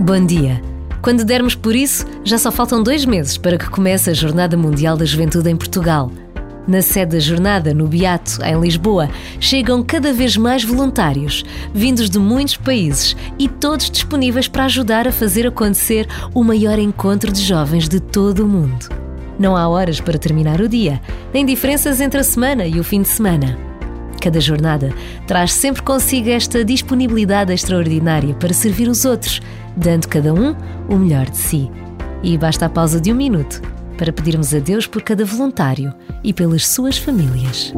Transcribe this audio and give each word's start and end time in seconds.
Bom 0.00 0.26
dia. 0.26 0.60
Quando 1.00 1.24
dermos 1.24 1.54
por 1.54 1.74
isso, 1.74 2.04
já 2.22 2.36
só 2.36 2.52
faltam 2.52 2.82
dois 2.82 3.06
meses 3.06 3.38
para 3.38 3.56
que 3.56 3.70
comece 3.70 4.10
a 4.10 4.12
Jornada 4.12 4.54
Mundial 4.54 4.98
da 4.98 5.06
Juventude 5.06 5.48
em 5.48 5.56
Portugal. 5.56 6.12
Na 6.68 6.82
sede 6.82 7.12
da 7.12 7.20
jornada, 7.20 7.72
no 7.72 7.88
Beato, 7.88 8.42
em 8.44 8.60
Lisboa, 8.60 9.08
chegam 9.40 9.82
cada 9.82 10.12
vez 10.12 10.36
mais 10.36 10.62
voluntários, 10.62 11.42
vindos 11.72 12.10
de 12.10 12.18
muitos 12.18 12.58
países 12.58 13.16
e 13.38 13.48
todos 13.48 13.90
disponíveis 13.90 14.46
para 14.46 14.66
ajudar 14.66 15.08
a 15.08 15.12
fazer 15.12 15.46
acontecer 15.46 16.06
o 16.34 16.44
maior 16.44 16.78
encontro 16.78 17.32
de 17.32 17.40
jovens 17.40 17.88
de 17.88 17.98
todo 17.98 18.44
o 18.44 18.48
mundo. 18.48 18.90
Não 19.38 19.56
há 19.56 19.66
horas 19.66 20.02
para 20.02 20.18
terminar 20.18 20.60
o 20.60 20.68
dia, 20.68 21.00
nem 21.32 21.46
diferenças 21.46 21.98
entre 21.98 22.20
a 22.20 22.24
semana 22.24 22.66
e 22.66 22.78
o 22.78 22.84
fim 22.84 23.00
de 23.00 23.08
semana. 23.08 23.73
Cada 24.24 24.40
jornada 24.40 24.88
traz 25.26 25.52
sempre 25.52 25.82
consigo 25.82 26.30
esta 26.30 26.64
disponibilidade 26.64 27.52
extraordinária 27.52 28.34
para 28.34 28.54
servir 28.54 28.88
os 28.88 29.04
outros, 29.04 29.42
dando 29.76 30.08
cada 30.08 30.32
um 30.32 30.56
o 30.88 30.96
melhor 30.96 31.28
de 31.28 31.36
si. 31.36 31.70
E 32.22 32.38
basta 32.38 32.64
a 32.64 32.70
pausa 32.70 32.98
de 32.98 33.12
um 33.12 33.16
minuto 33.16 33.60
para 33.98 34.14
pedirmos 34.14 34.54
a 34.54 34.60
Deus 34.60 34.86
por 34.86 35.02
cada 35.02 35.26
voluntário 35.26 35.92
e 36.24 36.32
pelas 36.32 36.66
suas 36.66 36.96
famílias. 36.96 37.74